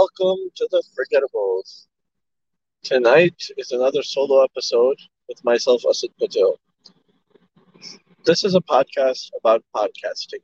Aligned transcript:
welcome 0.00 0.50
to 0.56 0.66
the 0.70 0.82
Forgettables. 0.96 1.86
Tonight 2.82 3.36
is 3.58 3.72
another 3.72 4.02
solo 4.02 4.42
episode 4.42 4.96
with 5.28 5.44
myself, 5.44 5.82
Asad 5.90 6.08
Patel. 6.18 6.58
This 8.24 8.42
is 8.42 8.54
a 8.54 8.62
podcast 8.62 9.28
about 9.38 9.62
podcasting, 9.76 10.42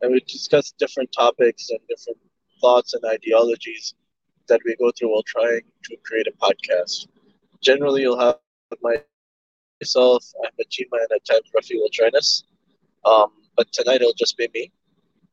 and 0.00 0.12
we 0.12 0.20
discuss 0.26 0.74
different 0.80 1.12
topics 1.12 1.70
and 1.70 1.78
different 1.88 2.18
thoughts 2.60 2.94
and 2.94 3.04
ideologies 3.04 3.94
that 4.48 4.60
we 4.64 4.74
go 4.74 4.90
through 4.90 5.12
while 5.12 5.22
trying 5.28 5.60
to 5.84 5.96
create 6.04 6.26
a 6.26 6.32
podcast. 6.44 7.06
Generally, 7.62 8.02
you'll 8.02 8.18
have 8.18 8.38
myself, 8.82 10.24
Ahmed 10.44 10.66
Cheema, 10.72 10.98
and 11.02 11.12
at 11.14 11.24
times 11.24 11.48
Rafi 11.56 11.76
will 11.76 11.92
join 11.92 12.16
us. 12.16 12.42
Um, 13.04 13.30
but 13.56 13.72
tonight 13.72 14.00
it'll 14.00 14.12
just 14.18 14.36
be 14.36 14.48
me 14.52 14.72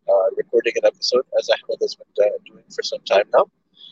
uh, 0.08 0.30
recording 0.38 0.74
an 0.76 0.86
episode, 0.86 1.24
as 1.38 1.50
Ahmed 1.50 1.78
has 1.82 1.96
been 1.96 2.26
uh, 2.26 2.38
doing 2.46 2.64
for 2.74 2.84
some 2.84 3.00
time 3.02 3.26
now. 3.36 3.46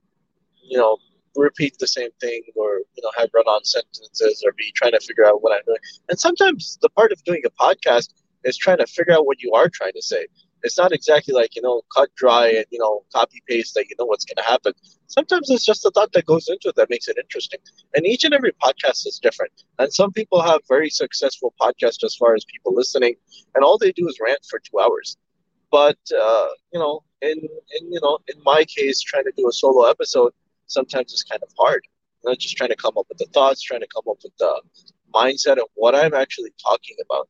you 0.63 0.79
know, 0.79 0.97
repeat 1.37 1.77
the 1.79 1.87
same 1.87 2.11
thing 2.21 2.43
or, 2.57 2.79
you 2.95 3.02
know, 3.02 3.11
have 3.19 3.29
run 3.35 3.45
on 3.47 3.65
sentences 3.65 4.43
or 4.45 4.52
be 4.57 4.73
trying 4.74 4.93
to 4.93 5.01
figure 5.01 5.27
out 5.27 5.43
what 5.43 5.52
I'm 5.55 5.63
doing. 5.66 5.79
And 6.09 6.19
sometimes 6.19 6.79
the 6.83 6.91
part 6.91 7.13
of 7.13 7.23
doing 7.24 7.43
a 7.47 7.51
podcast 7.51 8.11
is 8.45 8.57
trying 8.57 8.79
to 8.79 8.87
figure 8.87 9.15
out 9.15 9.27
what 9.27 9.43
you 9.43 9.53
are 9.53 9.69
trying 9.69 9.93
to 9.95 10.03
say. 10.03 10.27
It's 10.62 10.77
not 10.77 10.93
exactly 10.93 11.33
like, 11.33 11.57
you 11.57 11.62
know, 11.62 11.83
cut 11.95 12.11
dry 12.17 12.49
and, 12.49 12.66
you 12.71 12.79
know, 12.79 13.03
copy 13.13 13.43
paste 13.49 13.75
that 13.75 13.89
you 13.89 13.97
know 13.99 14.05
what's 14.05 14.27
going 14.27 14.37
to 14.37 14.51
happen. 14.51 14.74
Sometimes 15.07 15.51
it's 15.51 15.65
just 15.65 15.83
the 15.83 15.91
thought 15.91 16.13
that 16.13 16.27
goes 16.27 16.49
into 16.49 16.68
it 16.68 16.77
that 16.77 16.91
makes 16.91 17.09
it 17.09 17.16
interesting. 17.16 17.61
And 17.95 18.07
each 18.07 18.24
and 18.24 18.35
every 18.35 18.52
podcast 18.63 19.07
is 19.07 19.18
different. 19.23 19.52
And 19.79 19.93
some 19.93 20.13
people 20.13 20.43
have 20.43 20.61
very 20.68 20.91
successful 20.91 21.55
podcasts 21.61 22.05
as 22.05 22.15
far 22.15 22.35
as 22.35 22.45
people 22.45 22.74
listening, 22.74 23.15
and 23.55 23.65
all 23.65 23.79
they 23.79 23.93
do 23.93 24.07
is 24.07 24.18
rant 24.21 24.41
for 24.49 24.59
two 24.59 24.79
hours. 24.79 25.16
But, 25.71 25.99
uh, 26.15 26.49
you 26.73 26.79
know, 26.79 27.05
in, 27.23 27.38
in, 27.38 27.93
you 27.93 28.01
know, 28.02 28.18
in 28.29 28.43
my 28.45 28.65
case, 28.65 29.01
trying 29.01 29.24
to 29.24 29.33
do 29.37 29.49
a 29.49 29.52
solo 29.52 29.88
episode, 29.88 30.33
sometimes 30.66 31.13
it's 31.13 31.23
kind 31.23 31.43
of 31.43 31.49
hard. 31.59 31.83
You 32.23 32.30
know, 32.30 32.35
just 32.35 32.57
trying 32.57 32.71
to 32.71 32.77
come 32.77 32.99
up 32.99 33.07
with 33.09 33.18
the 33.18 33.27
thoughts, 33.33 33.63
trying 33.63 33.80
to 33.80 33.87
come 33.87 34.05
up 34.11 34.18
with 34.23 34.37
the 34.38 34.63
mindset 35.15 35.57
of 35.57 35.68
what 35.74 35.95
I'm 35.95 36.13
actually 36.13 36.52
talking 36.63 36.96
about 37.05 37.29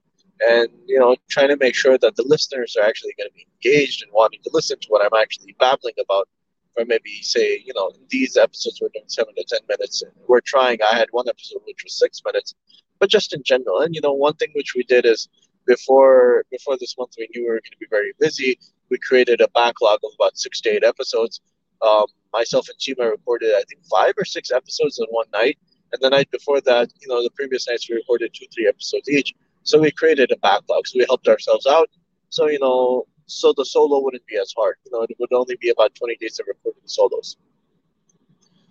and 0.48 0.68
you 0.86 0.98
know 0.98 1.14
trying 1.28 1.48
to 1.48 1.56
make 1.56 1.74
sure 1.74 1.98
that 1.98 2.16
the 2.16 2.24
listeners 2.26 2.76
are 2.76 2.86
actually 2.86 3.14
going 3.18 3.28
to 3.28 3.34
be 3.34 3.46
engaged 3.56 4.02
and 4.02 4.10
wanting 4.12 4.40
to 4.42 4.50
listen 4.52 4.78
to 4.80 4.88
what 4.88 5.02
i'm 5.04 5.20
actually 5.20 5.54
babbling 5.58 5.94
about 6.00 6.28
or 6.76 6.84
maybe 6.84 7.22
say 7.22 7.62
you 7.64 7.72
know 7.74 7.92
these 8.08 8.36
episodes 8.36 8.80
we're 8.80 8.88
doing 8.94 9.04
seven 9.08 9.34
to 9.34 9.44
ten 9.48 9.60
minutes 9.68 10.02
we're 10.26 10.40
trying. 10.40 10.78
I 10.82 10.96
had 10.96 11.08
one 11.10 11.28
episode 11.28 11.62
which 11.66 11.82
was 11.84 11.98
six 11.98 12.22
minutes 12.24 12.54
but 12.98 13.10
just 13.10 13.32
in 13.34 13.42
general. 13.42 13.80
And 13.80 13.94
you 13.94 14.00
know 14.00 14.12
one 14.12 14.34
thing 14.34 14.50
which 14.54 14.74
we 14.74 14.82
did 14.84 15.04
is 15.06 15.28
before 15.66 16.44
before 16.50 16.76
this 16.78 16.96
month 16.98 17.14
we 17.18 17.28
knew 17.34 17.42
we 17.42 17.48
were 17.48 17.60
going 17.64 17.72
to 17.72 17.78
be 17.78 17.86
very 17.90 18.12
busy. 18.18 18.58
We 18.90 18.98
created 18.98 19.40
a 19.40 19.48
backlog 19.48 20.00
of 20.04 20.10
about 20.18 20.38
six 20.38 20.60
to 20.62 20.70
eight 20.70 20.84
episodes. 20.84 21.40
Um, 21.82 22.06
myself 22.32 22.68
and 22.68 22.78
Cheema 22.78 23.10
recorded 23.10 23.54
i 23.54 23.62
think 23.68 23.80
five 23.90 24.12
or 24.18 24.24
six 24.24 24.50
episodes 24.50 24.98
in 24.98 25.06
one 25.10 25.26
night. 25.32 25.58
And 25.92 26.00
the 26.00 26.10
night 26.10 26.30
before 26.30 26.60
that 26.62 26.90
you 27.00 27.08
know 27.08 27.22
the 27.22 27.30
previous 27.30 27.68
nights 27.68 27.88
we 27.88 27.96
recorded 27.96 28.32
two 28.32 28.46
three 28.54 28.68
episodes 28.68 29.08
each 29.08 29.34
so 29.62 29.78
we 29.78 29.90
created 29.90 30.30
a 30.32 30.36
backlog. 30.38 30.86
So 30.86 30.98
we 30.98 31.06
helped 31.08 31.28
ourselves 31.28 31.66
out. 31.66 31.88
So, 32.30 32.48
you 32.48 32.58
know, 32.58 33.06
so 33.26 33.52
the 33.56 33.64
solo 33.64 34.02
wouldn't 34.02 34.26
be 34.26 34.36
as 34.36 34.52
hard. 34.56 34.76
You 34.84 34.92
know, 34.92 35.02
it 35.02 35.16
would 35.18 35.32
only 35.32 35.56
be 35.60 35.70
about 35.70 35.94
20 35.94 36.16
days 36.16 36.38
of 36.40 36.46
recording 36.48 36.82
solos. 36.86 37.36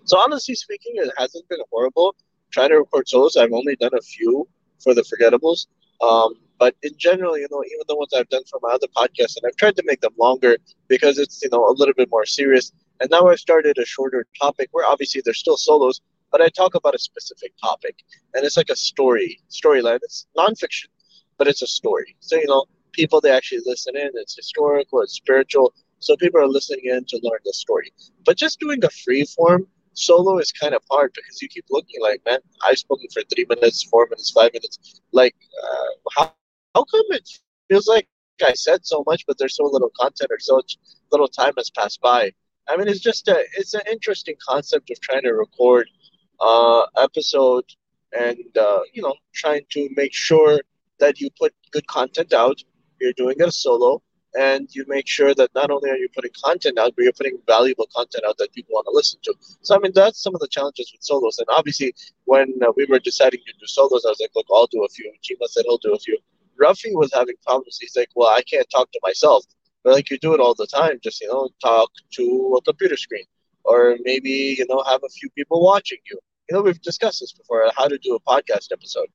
So 0.06 0.18
honestly 0.20 0.56
speaking, 0.56 0.94
it 0.96 1.12
hasn't 1.18 1.48
been 1.50 1.60
horrible 1.72 2.16
trying 2.52 2.70
to 2.70 2.78
record 2.78 3.08
solos. 3.08 3.38
I've 3.38 3.54
only 3.54 3.76
done 3.76 3.92
a 3.94 4.02
few 4.02 4.48
for 4.80 4.94
the 4.94 5.02
forgettables. 5.02 5.68
Um, 6.02 6.36
but 6.58 6.76
in 6.84 6.92
general, 6.98 7.38
you 7.38 7.48
know, 7.52 7.64
even 7.64 7.84
the 7.88 7.96
ones 7.96 8.14
I've 8.14 8.30
done 8.30 8.44
for 8.50 8.60
my 8.62 8.72
other 8.72 8.88
podcasts, 8.96 9.38
and 9.38 9.46
I've 9.46 9.56
tried 9.56 9.76
to 9.78 9.84
make 9.86 10.02
them 10.02 10.14
longer 10.18 10.58
because 10.88 11.18
it's, 11.18 11.42
you 11.42 11.50
know, 11.52 11.66
a 11.68 11.74
little 11.74 11.94
bit 11.94 12.10
more 12.10 12.26
serious. 12.26 12.72
And 13.00 13.10
now 13.10 13.28
I've 13.28 13.40
started 13.40 13.78
a 13.78 13.86
shorter 13.86 14.26
topic 14.40 14.70
where 14.72 14.86
obviously 14.86 15.22
there's 15.24 15.40
still 15.40 15.58
solos, 15.58 16.02
but 16.32 16.42
I 16.42 16.50
talk 16.50 16.76
about 16.76 16.96
a 16.96 17.00
specific 17.00 17.54
topic, 17.62 17.96
and 18.34 18.46
it's 18.46 18.58
like 18.58 18.70
a 18.70 18.76
story 18.76 19.40
storyline. 19.50 20.00
It's 20.04 20.28
nonfiction, 20.38 20.88
but 21.38 21.48
it's 21.48 21.62
a 21.62 21.68
story. 21.68 22.16
So 22.20 22.36
you 22.36 22.48
know, 22.48 22.66
people 22.94 23.22
they 23.22 23.32
actually 23.32 23.62
listen 23.66 23.96
in. 23.98 24.10
It's 24.16 24.36
historical, 24.36 25.02
it's 25.02 25.14
spiritual, 25.14 25.74
so 26.00 26.16
people 26.18 26.42
are 26.42 26.48
listening 26.48 26.86
in 26.86 27.06
to 27.06 27.20
learn 27.24 27.40
the 27.46 27.54
story. 27.54 27.92
But 28.26 28.38
just 28.38 28.60
doing 28.60 28.84
a 28.84 28.90
free 28.90 29.26
form 29.26 29.68
solo 29.94 30.38
is 30.40 30.52
kind 30.52 30.74
of 30.74 30.82
hard 30.90 31.12
because 31.16 31.42
you 31.42 31.48
keep 31.50 31.66
looking 31.70 32.02
like, 32.02 32.22
man, 32.26 32.40
I've 32.64 32.80
spoken 32.80 33.08
for 33.14 33.22
three 33.34 33.46
minutes, 33.50 33.84
four 33.84 34.08
minutes, 34.10 34.32
five 34.32 34.54
minutes. 34.54 35.02
Like, 35.12 35.36
uh, 35.64 35.92
how 36.18 36.34
how 36.76 36.84
come 36.86 37.06
it 37.12 37.28
feels 37.70 37.88
like 37.88 38.08
I 38.08 38.54
said 38.54 38.86
so 38.86 39.04
much, 39.08 39.26
but 39.28 39.38
there's 39.38 39.56
so 39.56 39.66
little 39.66 39.92
content 40.00 40.32
or 40.32 40.40
so 40.40 40.62
little 41.12 41.28
time 41.28 41.54
has 41.58 41.70
passed 41.70 42.02
by? 42.02 42.32
I 42.68 42.78
mean, 42.78 42.88
it's 42.88 43.00
just 43.00 43.28
a 43.28 43.44
it's 43.58 43.74
an 43.74 43.82
interesting 43.92 44.36
concept 44.48 44.90
of 44.92 45.00
trying 45.02 45.24
to 45.24 45.32
record 45.32 45.90
uh, 46.42 46.86
episode 46.98 47.66
and 48.14 48.58
uh, 48.58 48.80
you 48.94 49.02
know 49.02 49.16
trying 49.34 49.62
to 49.72 49.90
make 49.96 50.14
sure 50.14 50.62
that 51.00 51.20
you 51.20 51.30
put 51.40 51.54
good 51.72 51.88
content 51.88 52.34
out. 52.34 52.62
You're 53.00 53.14
doing 53.14 53.38
it 53.40 53.54
solo 53.54 54.02
and 54.36 54.68
you 54.76 54.86
make 54.88 55.08
sure 55.08 55.34
that 55.34 55.50
not 55.56 55.72
only 55.72 55.90
are 55.90 55.98
you 55.98 56.08
putting 56.14 56.32
content 56.44 56.78
out 56.78 56.94
but 56.96 57.04
you're 57.04 57.14
putting 57.14 57.40
valuable 57.48 57.88
content 57.96 58.24
out 58.28 58.38
that 58.38 58.54
people 58.54 58.74
want 58.74 58.86
to 58.86 58.92
listen 58.92 59.20
to. 59.24 59.34
So 59.62 59.76
i 59.76 59.80
mean 59.80 59.92
that's 59.96 60.22
some 60.22 60.36
of 60.36 60.42
the 60.42 60.48
challenges 60.48 60.92
with 60.94 61.04
solos. 61.04 61.40
And 61.40 61.48
obviously 61.50 61.94
when 62.26 62.54
uh, 62.62 62.72
we 62.76 62.86
were 62.86 63.00
deciding 63.00 63.40
to 63.46 63.54
do 63.60 63.66
solos 63.66 64.06
i 64.06 64.10
was 64.10 64.20
like 64.20 64.32
look 64.36 64.46
i'll 64.54 64.68
do 64.68 64.84
a 64.84 64.90
few. 64.90 65.12
Cheema 65.24 65.48
said 65.48 65.64
he'll 65.66 65.78
do 65.78 65.94
a 65.94 66.00
few. 66.00 66.18
Rafi 66.62 66.94
was 66.94 67.12
having 67.14 67.36
problems. 67.46 67.78
He's 67.80 67.96
like 67.96 68.10
well 68.16 68.30
i 68.30 68.42
can't 68.44 68.68
talk 68.70 68.92
to 68.92 69.00
myself. 69.04 69.46
But 69.84 69.94
like 69.94 70.10
you 70.12 70.18
do 70.20 70.34
it 70.34 70.42
all 70.42 70.56
the 70.56 70.68
time. 70.68 71.00
Just 71.02 71.22
you 71.22 71.30
know 71.30 71.50
talk 71.64 71.90
to 72.18 72.56
a 72.58 72.62
computer 72.62 72.98
screen 72.98 73.26
or 73.64 73.98
maybe 74.04 74.56
you 74.58 74.66
know 74.70 74.84
have 74.84 75.04
a 75.04 75.10
few 75.10 75.30
people 75.32 75.64
watching 75.64 76.00
you 76.10 76.20
you 76.50 76.56
know, 76.56 76.64
we've 76.64 76.82
discussed 76.82 77.20
this 77.20 77.32
before, 77.32 77.70
how 77.78 77.88
to 77.88 77.98
do 78.00 78.16
a 78.16 78.20
podcast 78.22 78.72
episode. 78.72 79.08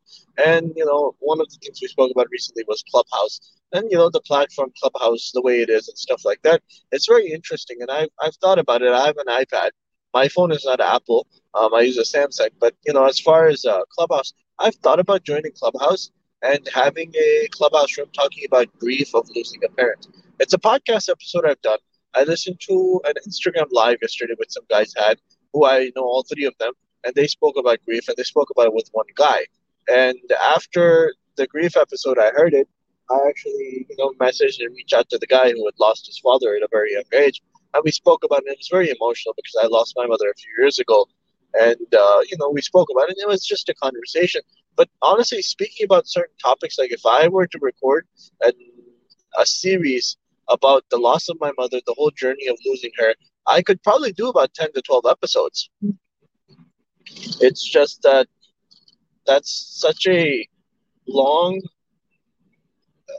And, 0.45 0.72
you 0.77 0.84
know, 0.84 1.17
one 1.19 1.41
of 1.41 1.49
the 1.50 1.59
things 1.61 1.81
we 1.83 1.89
spoke 1.89 2.12
about 2.12 2.28
recently 2.31 2.62
was 2.69 2.84
Clubhouse. 2.89 3.41
And, 3.72 3.91
you 3.91 3.97
know, 3.97 4.09
the 4.09 4.21
platform 4.21 4.71
Clubhouse, 4.81 5.33
the 5.34 5.43
way 5.43 5.61
it 5.61 5.69
is 5.69 5.89
and 5.89 5.99
stuff 5.99 6.25
like 6.25 6.41
that. 6.43 6.62
It's 6.93 7.09
very 7.09 7.33
interesting. 7.33 7.78
And 7.81 7.91
I've, 7.91 8.11
I've 8.23 8.37
thought 8.37 8.61
about 8.61 8.83
it. 8.83 8.93
I 8.93 9.06
have 9.06 9.17
an 9.17 9.27
iPad. 9.27 9.71
My 10.12 10.28
phone 10.28 10.53
is 10.53 10.65
not 10.65 10.81
Apple. 10.81 11.27
Um, 11.55 11.75
I 11.75 11.81
use 11.81 11.99
a 11.99 12.03
Samsung. 12.03 12.50
But, 12.61 12.75
you 12.87 12.93
know, 12.93 13.05
as 13.05 13.19
far 13.19 13.49
as 13.49 13.65
uh, 13.65 13.81
Clubhouse, 13.91 14.33
I've 14.61 14.77
thought 14.77 15.00
about 15.00 15.25
joining 15.25 15.50
Clubhouse 15.59 16.12
and 16.43 16.69
having 16.73 17.12
a 17.17 17.49
Clubhouse 17.50 17.99
room 17.99 18.11
talking 18.15 18.44
about 18.47 18.69
grief 18.78 19.12
of 19.12 19.28
losing 19.34 19.61
a 19.65 19.69
parent. 19.71 20.06
It's 20.39 20.55
a 20.55 20.59
podcast 20.59 21.09
episode 21.09 21.47
I've 21.47 21.62
done. 21.62 21.78
I 22.15 22.23
listened 22.23 22.61
to 22.69 23.00
an 23.06 23.15
Instagram 23.27 23.67
live 23.73 23.99
yesterday 24.00 24.34
with 24.39 24.53
some 24.53 24.65
guys 24.71 24.94
had 24.97 25.19
who 25.53 25.65
I 25.65 25.91
know 25.97 26.03
all 26.03 26.23
three 26.23 26.44
of 26.44 26.55
them 26.61 26.73
and 27.05 27.15
they 27.15 27.27
spoke 27.27 27.57
about 27.57 27.79
grief 27.85 28.09
and 28.09 28.17
they 28.17 28.25
spoke 28.25 28.51
about 28.51 28.67
it 28.67 28.75
with 28.75 28.89
one 28.93 29.07
guy. 29.17 29.47
And 29.89 30.19
after 30.43 31.15
the 31.37 31.47
grief 31.47 31.77
episode, 31.77 32.19
I 32.19 32.31
heard 32.31 32.55
it. 32.55 32.69
I 33.11 33.19
actually, 33.29 33.87
you 33.89 33.97
know, 33.99 34.13
messaged 34.19 34.61
and 34.61 34.75
reached 34.75 34.95
out 34.95 35.11
to 35.11 35.19
the 35.19 35.27
guy 35.27 35.51
who 35.51 35.65
had 35.67 35.75
lost 35.79 36.07
his 36.07 36.19
father 36.19 36.57
at 36.57 36.63
a 36.63 36.69
very 36.71 36.95
young 36.95 37.05
age, 37.13 37.43
and 37.75 37.83
we 37.85 37.91
spoke 37.91 38.25
about 38.25 38.43
it. 38.47 38.53
It 38.53 38.59
was 38.59 38.69
very 38.71 38.89
emotional 38.89 39.35
because 39.37 39.55
I 39.63 39.67
lost 39.67 39.95
my 39.97 40.07
mother 40.07 40.31
a 40.31 40.35
few 40.35 40.53
years 40.59 40.79
ago, 40.79 41.07
and 41.53 41.95
uh, 41.95 42.21
you 42.31 42.37
know, 42.39 42.49
we 42.49 42.63
spoke 42.63 42.89
about 42.91 43.11
it. 43.11 43.17
It 43.19 43.29
was 43.29 43.45
just 43.45 43.69
a 43.69 43.75
conversation. 43.75 44.41
But 44.77 44.89
honestly, 45.03 45.43
speaking 45.43 45.85
about 45.85 46.09
certain 46.09 46.35
topics, 46.43 46.79
like 46.79 46.93
if 46.93 47.05
I 47.05 47.29
were 47.29 47.47
to 47.47 47.59
record 47.61 48.07
a, 48.43 48.53
a 49.39 49.45
series 49.45 50.17
about 50.49 50.85
the 50.91 50.97
loss 50.97 51.29
of 51.29 51.37
my 51.41 51.53
mother, 51.59 51.81
the 51.87 51.95
whole 51.97 52.11
journey 52.11 52.47
of 52.47 52.57
losing 52.65 52.91
her, 52.97 53.15
I 53.47 53.61
could 53.61 53.83
probably 53.83 54.12
do 54.12 54.29
about 54.29 54.55
ten 54.55 54.73
to 54.73 54.81
twelve 54.81 55.05
episodes. 55.07 55.69
It's 57.40 57.62
just 57.62 58.02
that 58.02 58.26
that's 59.26 59.81
such 59.81 60.06
a 60.06 60.46
long 61.06 61.61
uh, 63.08 63.12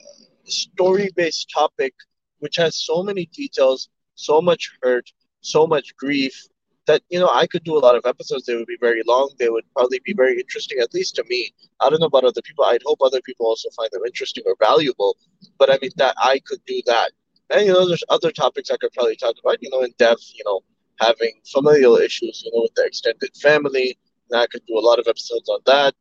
story 0.45 1.09
based 1.15 1.49
topic 1.53 1.93
which 2.39 2.57
has 2.57 2.75
so 2.75 3.01
many 3.01 3.25
details, 3.27 3.89
so 4.15 4.41
much 4.41 4.71
hurt, 4.81 5.09
so 5.41 5.65
much 5.65 5.95
grief 5.95 6.47
that 6.87 7.01
you 7.09 7.19
know 7.19 7.29
I 7.29 7.47
could 7.47 7.63
do 7.63 7.77
a 7.77 7.83
lot 7.87 7.95
of 7.95 8.05
episodes. 8.05 8.45
They 8.45 8.55
would 8.55 8.67
be 8.67 8.77
very 8.79 9.01
long. 9.07 9.31
They 9.39 9.49
would 9.49 9.65
probably 9.73 9.99
be 10.05 10.13
very 10.13 10.39
interesting, 10.39 10.79
at 10.79 10.93
least 10.93 11.15
to 11.15 11.23
me. 11.29 11.53
I 11.79 11.89
don't 11.89 11.99
know 11.99 12.07
about 12.07 12.23
other 12.23 12.41
people. 12.41 12.65
I'd 12.65 12.83
hope 12.85 12.99
other 13.01 13.21
people 13.21 13.47
also 13.47 13.69
find 13.75 13.89
them 13.91 14.03
interesting 14.05 14.43
or 14.45 14.55
valuable. 14.59 15.17
But 15.57 15.71
I 15.71 15.79
mean 15.81 15.91
that 15.97 16.15
I 16.17 16.39
could 16.45 16.59
do 16.67 16.81
that. 16.85 17.11
And 17.49 17.65
you 17.65 17.73
know, 17.73 17.87
there's 17.87 18.03
other 18.09 18.31
topics 18.31 18.69
I 18.69 18.77
could 18.77 18.93
probably 18.93 19.15
talk 19.15 19.35
about. 19.43 19.61
You 19.61 19.69
know, 19.71 19.81
in 19.81 19.93
depth. 19.97 20.31
You 20.35 20.43
know, 20.45 20.61
having 20.99 21.33
familial 21.45 21.97
issues, 21.97 22.43
you 22.45 22.51
know, 22.53 22.61
with 22.63 22.73
the 22.75 22.85
extended 22.85 23.31
family. 23.41 23.97
And 24.31 24.41
I 24.41 24.47
could 24.47 24.65
do 24.67 24.77
a 24.77 24.85
lot 24.87 24.99
of 24.99 25.07
episodes 25.07 25.49
on 25.49 25.59
that. 25.65 25.93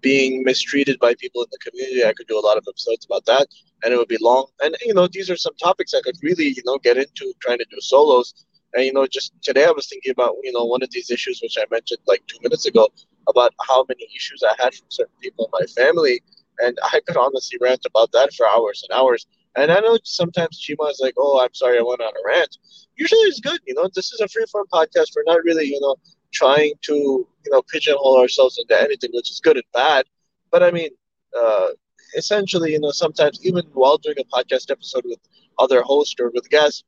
being 0.00 0.42
mistreated 0.44 0.98
by 1.00 1.14
people 1.14 1.42
in 1.42 1.48
the 1.50 1.58
community. 1.58 2.04
I 2.04 2.12
could 2.12 2.26
do 2.26 2.38
a 2.38 2.44
lot 2.46 2.56
of 2.56 2.64
episodes 2.68 3.04
about 3.06 3.24
that, 3.26 3.46
and 3.82 3.92
it 3.92 3.96
would 3.96 4.08
be 4.08 4.18
long. 4.20 4.46
And 4.60 4.76
you 4.84 4.94
know, 4.94 5.08
these 5.10 5.30
are 5.30 5.36
some 5.36 5.54
topics 5.62 5.94
I 5.94 6.00
could 6.02 6.16
really 6.22 6.46
you 6.48 6.62
know 6.64 6.78
get 6.78 6.96
into 6.96 7.32
trying 7.40 7.58
to 7.58 7.66
do 7.70 7.78
solos. 7.80 8.34
And 8.74 8.84
you 8.84 8.92
know, 8.92 9.06
just 9.06 9.32
today 9.42 9.64
I 9.64 9.70
was 9.70 9.88
thinking 9.88 10.12
about 10.12 10.36
you 10.42 10.52
know 10.52 10.64
one 10.64 10.82
of 10.82 10.90
these 10.90 11.10
issues 11.10 11.40
which 11.42 11.56
I 11.58 11.64
mentioned 11.70 12.00
like 12.06 12.22
two 12.26 12.38
minutes 12.42 12.66
ago 12.66 12.88
about 13.28 13.52
how 13.68 13.84
many 13.88 14.06
issues 14.14 14.42
I 14.42 14.54
had 14.62 14.74
from 14.74 14.86
certain 14.90 15.14
people 15.22 15.46
in 15.46 15.60
my 15.60 15.66
family, 15.82 16.22
and 16.60 16.78
I 16.82 17.00
could 17.06 17.16
honestly 17.16 17.58
rant 17.60 17.84
about 17.86 18.12
that 18.12 18.32
for 18.34 18.46
hours 18.48 18.84
and 18.88 18.98
hours. 18.98 19.26
And 19.56 19.70
I 19.70 19.80
know 19.80 19.98
sometimes 20.04 20.60
Cheema 20.60 20.90
is 20.90 21.00
like, 21.00 21.14
"Oh, 21.18 21.40
I'm 21.40 21.54
sorry, 21.54 21.78
I 21.78 21.82
went 21.82 22.00
on 22.00 22.12
a 22.12 22.22
rant." 22.26 22.56
Usually 22.96 23.20
it's 23.22 23.40
good, 23.40 23.60
you 23.66 23.74
know. 23.74 23.88
This 23.94 24.12
is 24.12 24.20
a 24.20 24.28
free 24.28 24.46
form 24.50 24.66
podcast. 24.72 25.12
We're 25.16 25.24
not 25.32 25.42
really, 25.44 25.66
you 25.66 25.80
know, 25.80 25.96
trying 26.32 26.74
to 26.82 26.94
you 26.94 27.50
know 27.52 27.62
pigeonhole 27.62 28.18
ourselves 28.20 28.58
into 28.58 28.80
anything, 28.80 29.10
which 29.12 29.30
is 29.30 29.40
good 29.40 29.56
and 29.56 29.64
bad. 29.72 30.06
But 30.50 30.62
I 30.62 30.70
mean, 30.70 30.90
uh, 31.36 31.68
essentially, 32.16 32.72
you 32.72 32.80
know, 32.80 32.90
sometimes 32.90 33.44
even 33.44 33.64
while 33.72 33.98
doing 33.98 34.16
a 34.18 34.24
podcast 34.24 34.70
episode 34.70 35.04
with 35.04 35.20
other 35.58 35.82
hosts 35.82 36.16
or 36.20 36.30
with 36.30 36.48
guests, 36.50 36.84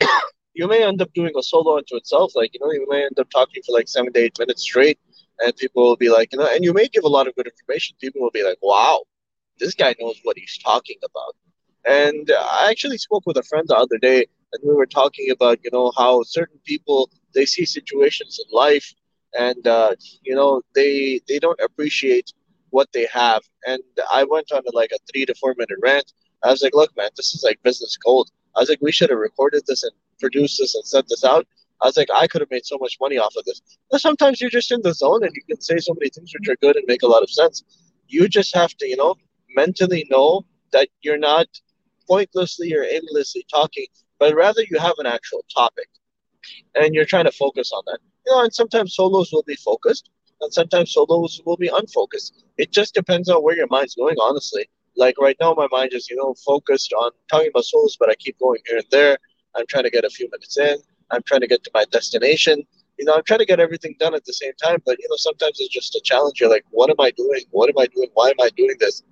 you 0.54 0.66
may 0.66 0.82
end 0.84 1.02
up 1.02 1.12
doing 1.14 1.32
a 1.36 1.42
solo 1.42 1.76
unto 1.76 1.96
itself. 1.96 2.32
Like 2.34 2.54
you 2.54 2.60
know, 2.60 2.72
you 2.72 2.86
may 2.88 3.04
end 3.04 3.18
up 3.18 3.30
talking 3.30 3.62
for 3.64 3.72
like 3.72 3.88
seven 3.88 4.12
to 4.12 4.20
eight 4.20 4.38
minutes 4.38 4.62
straight, 4.62 4.98
and 5.40 5.56
people 5.56 5.82
will 5.82 5.96
be 5.96 6.10
like, 6.10 6.32
you 6.32 6.38
know, 6.38 6.48
and 6.50 6.64
you 6.64 6.72
may 6.72 6.88
give 6.88 7.04
a 7.04 7.08
lot 7.08 7.28
of 7.28 7.34
good 7.34 7.46
information. 7.46 7.96
People 8.00 8.22
will 8.22 8.30
be 8.30 8.44
like, 8.44 8.58
wow, 8.62 9.02
this 9.58 9.74
guy 9.74 9.94
knows 10.00 10.20
what 10.24 10.36
he's 10.38 10.58
talking 10.58 10.96
about. 11.04 11.34
And 11.84 12.30
I 12.30 12.68
actually 12.70 12.98
spoke 12.98 13.24
with 13.26 13.36
a 13.36 13.42
friend 13.42 13.66
the 13.66 13.76
other 13.76 13.98
day, 13.98 14.26
and 14.52 14.62
we 14.64 14.74
were 14.74 14.86
talking 14.86 15.30
about, 15.30 15.58
you 15.64 15.70
know, 15.72 15.92
how 15.96 16.22
certain 16.22 16.58
people 16.64 17.10
they 17.34 17.46
see 17.46 17.64
situations 17.64 18.40
in 18.44 18.56
life, 18.56 18.92
and 19.38 19.66
uh, 19.66 19.94
you 20.22 20.34
know, 20.34 20.62
they 20.74 21.20
they 21.28 21.38
don't 21.38 21.60
appreciate 21.60 22.32
what 22.70 22.88
they 22.92 23.06
have. 23.12 23.42
And 23.66 23.82
I 24.12 24.24
went 24.24 24.52
on 24.52 24.62
a, 24.66 24.76
like 24.76 24.92
a 24.92 24.98
three 25.10 25.24
to 25.26 25.34
four 25.34 25.54
minute 25.56 25.78
rant. 25.82 26.12
I 26.44 26.50
was 26.50 26.62
like, 26.62 26.74
look, 26.74 26.96
man, 26.96 27.10
this 27.16 27.34
is 27.34 27.42
like 27.42 27.62
business 27.62 27.96
gold. 27.96 28.30
I 28.56 28.60
was 28.60 28.68
like, 28.68 28.80
we 28.80 28.92
should 28.92 29.10
have 29.10 29.18
recorded 29.18 29.62
this 29.66 29.82
and 29.82 29.92
produced 30.20 30.58
this 30.58 30.74
and 30.74 30.84
sent 30.84 31.08
this 31.08 31.24
out. 31.24 31.46
I 31.80 31.86
was 31.86 31.96
like, 31.96 32.08
I 32.12 32.26
could 32.26 32.40
have 32.40 32.50
made 32.50 32.66
so 32.66 32.76
much 32.80 32.96
money 33.00 33.18
off 33.18 33.34
of 33.36 33.44
this. 33.44 33.60
But 33.90 34.00
sometimes 34.00 34.40
you're 34.40 34.50
just 34.50 34.72
in 34.72 34.82
the 34.82 34.92
zone 34.92 35.22
and 35.22 35.32
you 35.34 35.42
can 35.48 35.60
say 35.60 35.78
so 35.78 35.94
many 35.94 36.10
things 36.10 36.32
which 36.34 36.48
are 36.48 36.56
good 36.60 36.76
and 36.76 36.84
make 36.88 37.02
a 37.02 37.06
lot 37.06 37.22
of 37.22 37.30
sense. 37.30 37.62
You 38.08 38.28
just 38.28 38.54
have 38.54 38.74
to, 38.78 38.88
you 38.88 38.96
know, 38.96 39.14
mentally 39.62 40.06
know 40.14 40.30
that 40.74 40.88
you're 41.02 41.24
not 41.32 41.48
pointlessly 42.12 42.68
or 42.76 42.84
aimlessly 42.96 43.44
talking, 43.50 43.88
but 44.20 44.34
rather 44.44 44.62
you 44.70 44.78
have 44.78 44.96
an 44.98 45.06
actual 45.16 45.42
topic 45.60 45.88
and 46.74 46.94
you're 46.94 47.10
trying 47.12 47.28
to 47.30 47.36
focus 47.44 47.68
on 47.72 47.82
that. 47.86 47.98
You 48.24 48.32
know, 48.32 48.42
and 48.44 48.54
sometimes 48.60 48.94
solos 48.94 49.30
will 49.32 49.48
be 49.54 49.56
focused 49.70 50.10
and 50.40 50.52
sometimes 50.52 50.92
solos 50.92 51.40
will 51.44 51.56
be 51.56 51.70
unfocused. 51.80 52.44
It 52.56 52.70
just 52.78 52.94
depends 52.94 53.28
on 53.28 53.42
where 53.42 53.56
your 53.56 53.70
mind's 53.76 53.96
going, 53.96 54.16
honestly. 54.20 54.64
Like 54.96 55.16
right 55.26 55.36
now, 55.40 55.54
my 55.54 55.68
mind 55.70 55.90
is, 55.92 56.08
you 56.10 56.16
know, 56.16 56.34
focused 56.52 56.92
on 56.92 57.10
talking 57.30 57.50
about 57.52 57.64
solos, 57.64 57.96
but 57.98 58.10
I 58.10 58.14
keep 58.14 58.38
going 58.38 58.60
here 58.66 58.78
and 58.78 58.86
there. 58.90 59.18
I'm 59.56 59.66
trying 59.68 59.84
to 59.84 59.90
get 59.90 60.04
a 60.04 60.10
few 60.10 60.28
minutes 60.30 60.56
in. 60.58 60.76
I'm 61.10 61.22
trying 61.28 61.40
to 61.40 61.50
get 61.52 61.64
to 61.64 61.70
my 61.74 61.84
destination. 61.90 62.62
You 62.98 63.04
know, 63.06 63.14
I'm 63.16 63.24
trying 63.28 63.42
to 63.46 63.50
get 63.52 63.60
everything 63.60 63.94
done 63.98 64.14
at 64.14 64.24
the 64.24 64.32
same 64.32 64.52
time, 64.62 64.78
but 64.84 64.98
you 65.00 65.08
know, 65.08 65.16
sometimes 65.16 65.56
it's 65.60 65.74
just 65.78 65.94
a 65.94 66.00
challenge. 66.04 66.40
You're 66.40 66.50
like, 66.56 66.64
what 66.70 66.90
am 66.90 67.00
I 67.00 67.10
doing? 67.22 67.42
What 67.50 67.68
am 67.70 67.78
I 67.78 67.86
doing? 67.94 68.10
Why 68.14 68.28
am 68.30 68.40
I 68.40 68.50
doing 68.56 68.76
this? 68.80 69.02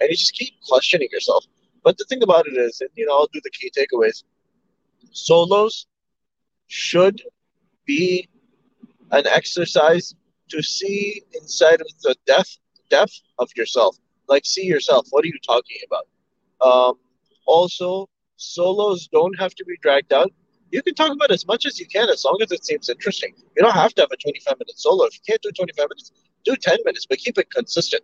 And 0.00 0.10
you 0.10 0.16
just 0.16 0.34
keep 0.34 0.54
questioning 0.66 1.08
yourself. 1.10 1.44
But 1.82 1.98
the 1.98 2.04
thing 2.04 2.22
about 2.22 2.46
it 2.46 2.56
is, 2.56 2.80
and 2.80 2.90
you 2.94 3.06
know, 3.06 3.14
I'll 3.16 3.28
do 3.32 3.40
the 3.42 3.50
key 3.50 3.70
takeaways. 3.76 4.24
Solos 5.12 5.86
should 6.66 7.22
be 7.86 8.28
an 9.12 9.26
exercise 9.26 10.14
to 10.48 10.62
see 10.62 11.22
inside 11.34 11.80
of 11.80 11.88
the 12.02 12.16
depth 12.26 12.58
depth 12.90 13.20
of 13.38 13.48
yourself. 13.56 13.96
Like 14.28 14.44
see 14.44 14.64
yourself. 14.64 15.06
What 15.10 15.24
are 15.24 15.28
you 15.28 15.38
talking 15.46 15.78
about? 15.86 16.06
Um, 16.60 16.94
also, 17.46 18.08
solos 18.36 19.08
don't 19.08 19.38
have 19.38 19.54
to 19.54 19.64
be 19.64 19.76
dragged 19.80 20.12
out. 20.12 20.32
You 20.72 20.82
can 20.82 20.94
talk 20.94 21.12
about 21.12 21.30
as 21.30 21.46
much 21.46 21.64
as 21.64 21.78
you 21.78 21.86
can 21.86 22.08
as 22.08 22.24
long 22.24 22.38
as 22.42 22.50
it 22.50 22.64
seems 22.64 22.88
interesting. 22.88 23.32
You 23.56 23.62
don't 23.62 23.72
have 23.72 23.94
to 23.94 24.02
have 24.02 24.10
a 24.12 24.16
25 24.16 24.58
minute 24.58 24.78
solo. 24.78 25.04
If 25.04 25.14
you 25.14 25.20
can't 25.28 25.42
do 25.42 25.50
25 25.52 25.88
minutes, 25.90 26.12
do 26.44 26.56
10 26.56 26.78
minutes, 26.84 27.06
but 27.08 27.18
keep 27.18 27.38
it 27.38 27.50
consistent. 27.50 28.02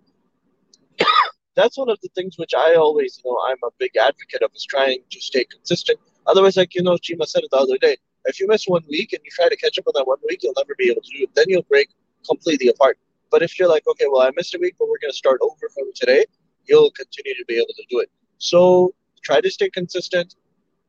That's 1.55 1.77
one 1.77 1.91
of 1.91 1.99
the 2.03 2.09
things 2.15 2.39
which 2.39 2.55
I 2.57 2.75
always, 2.75 3.21
you 3.23 3.31
know, 3.31 3.39
I'm 3.47 3.59
a 3.65 3.71
big 3.79 3.97
advocate 3.97 4.43
of 4.43 4.51
is 4.55 4.65
trying 4.65 5.01
to 5.11 5.21
stay 5.21 5.45
consistent. 5.45 5.99
Otherwise, 6.27 6.57
like, 6.57 6.75
you 6.75 6.83
know, 6.83 6.97
Cheema 6.97 7.27
said 7.27 7.43
it 7.45 7.51
the 7.51 7.59
other 7.59 7.77
day, 7.79 7.97
if 8.25 8.41
you 8.41 8.47
miss 8.47 8.65
one 8.67 8.83
week 8.89 9.13
and 9.13 9.21
you 9.25 9.31
try 9.31 9.49
to 9.49 9.57
catch 9.57 9.79
up 9.79 9.87
on 9.87 9.93
that 9.97 10.07
one 10.07 10.19
week, 10.29 10.41
you'll 10.43 10.55
never 10.57 10.75
be 10.79 10.91
able 10.91 11.03
to 11.03 11.19
do 11.19 11.25
it. 11.25 11.31
Then 11.35 11.47
you'll 11.49 11.65
break 11.65 11.91
completely 12.27 12.69
apart. 12.69 12.99
But 13.31 13.43
if 13.43 13.59
you're 13.59 13.69
like, 13.69 13.87
okay, 13.87 14.07
well, 14.11 14.23
I 14.23 14.31
missed 14.37 14.55
a 14.55 14.59
week, 14.59 14.77
but 14.79 14.89
we're 14.89 14.99
going 14.99 15.11
to 15.11 15.17
start 15.17 15.41
over 15.43 15.69
from 15.75 15.91
today, 15.95 16.25
you'll 16.67 16.91
continue 16.93 17.35
to 17.35 17.45
be 17.47 17.57
able 17.57 17.75
to 17.77 17.85
do 17.91 17.99
it. 18.01 18.11
So 18.39 18.95
try 19.23 19.41
to 19.41 19.51
stay 19.51 19.69
consistent, 19.71 20.37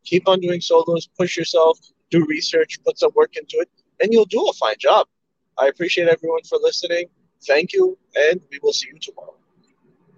keep 0.04 0.28
on 0.28 0.40
doing 0.40 0.62
solos, 0.62 1.08
push 1.18 1.36
yourself, 1.38 1.80
do 2.10 2.26
research, 2.26 2.80
put 2.86 3.00
some 3.00 3.12
work 3.16 3.36
into 3.38 3.58
it, 3.58 3.70
and 4.02 4.14
you'll 4.14 4.26
do 4.26 4.48
a 4.48 4.54
fine 4.54 4.76
job. 4.80 5.08
I 5.58 5.68
appreciate 5.68 6.08
everyone 6.08 6.44
for 6.44 6.58
listening. 6.62 7.08
Thank 7.48 7.74
you, 7.74 7.98
and 8.16 8.42
we 8.52 8.60
will 8.62 8.74
see 8.74 8.88
you 8.92 9.00
tomorrow. 9.00 9.36